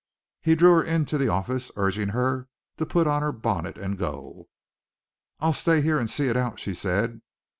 [0.41, 4.49] He drew her into the office, urging her to put on her bonnet and go.
[5.39, 7.21] "I'll stay here and see it out," she said.